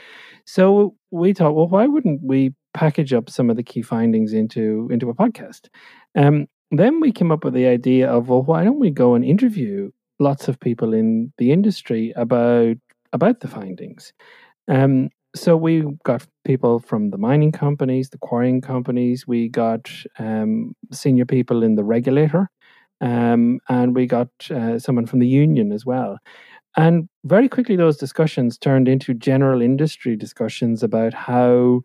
[0.47, 4.89] So we thought, well, why wouldn't we package up some of the key findings into
[4.91, 5.69] into a podcast?
[6.17, 9.25] Um, then we came up with the idea of, well, why don't we go and
[9.25, 12.77] interview lots of people in the industry about
[13.13, 14.13] about the findings?
[14.69, 19.27] Um, so we got people from the mining companies, the quarrying companies.
[19.27, 22.51] We got um, senior people in the regulator,
[23.01, 26.19] um, and we got uh, someone from the union as well.
[26.77, 31.83] And very quickly, those discussions turned into general industry discussions about how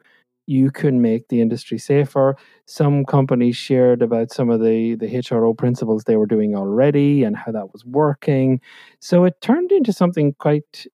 [0.49, 2.37] you can make the industry safer.
[2.65, 7.35] Some companies shared about some of the, the HRO principles they were doing already and
[7.35, 8.61] how that was working.
[9.01, 10.87] So it turned into something quite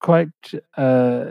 [0.00, 0.28] quite
[0.76, 1.30] uh,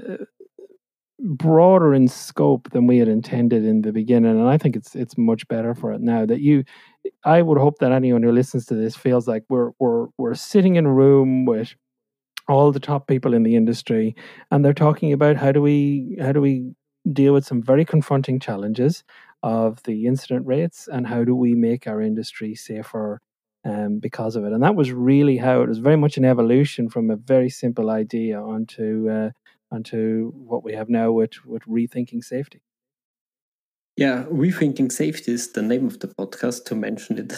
[1.24, 5.18] broader in scope than we had intended in the beginning and i think it's it's
[5.18, 6.64] much better for it now that you
[7.24, 10.76] i would hope that anyone who listens to this feels like we're we're we're sitting
[10.76, 11.76] in a room with
[12.50, 14.16] all the top people in the industry
[14.52, 16.74] and they're talking about how do we how do we
[17.12, 19.04] deal with some very confronting challenges
[19.44, 23.22] of the incident rates and how do we make our industry safer
[23.66, 24.54] um, because of it.
[24.54, 27.90] And that was really how it was very much an evolution from a very simple
[27.90, 29.30] idea onto uh,
[29.74, 32.62] and to what we have now with, with rethinking safety.
[33.98, 37.34] Yeah, rethinking safety is the name of the podcast to mention it.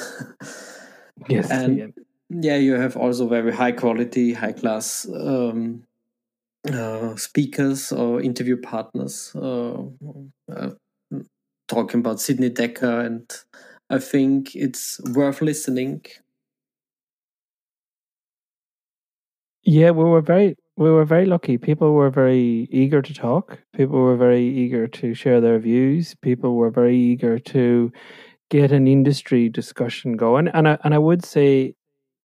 [1.30, 1.88] yes, and yeah.
[2.30, 2.58] yeah.
[2.58, 5.84] you have also very high quality, high class um,
[6.72, 9.34] uh, speakers or interview partners.
[9.36, 9.84] Uh,
[10.54, 10.70] uh,
[11.68, 13.30] talking about Sidney Dekker, and
[13.90, 16.06] I think it's worth listening.
[19.64, 21.58] Yeah, we were very we were very lucky.
[21.58, 23.60] People were very eager to talk.
[23.76, 26.16] People were very eager to share their views.
[26.22, 27.92] People were very eager to
[28.50, 30.50] get an industry discussion going.
[30.50, 31.76] And I and I would say,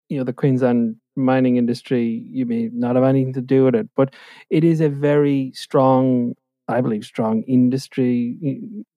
[0.08, 3.88] you know, the Queensland mining industry, you may not have anything to do with it,
[3.96, 4.14] but
[4.50, 6.34] it is a very strong,
[6.68, 8.36] I believe, strong industry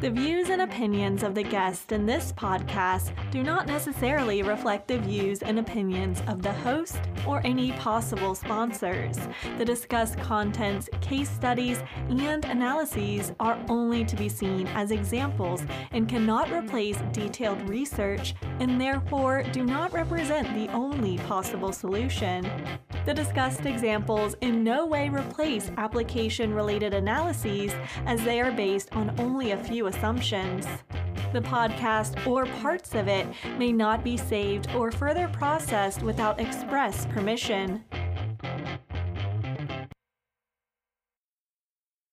[0.00, 4.98] The views and opinions of the guests in this podcast do not necessarily reflect the
[4.98, 9.18] views and opinions of the host or any possible sponsors.
[9.56, 16.06] The discussed contents, case studies, and analyses are only to be seen as examples and
[16.06, 22.48] cannot replace detailed research and therefore do not represent the only possible solution.
[23.06, 27.72] The discussed examples in no way replace application related analyses
[28.04, 30.66] as they are based on only a few assumptions.
[31.32, 33.26] The podcast or parts of it
[33.58, 37.82] may not be saved or further processed without express permission.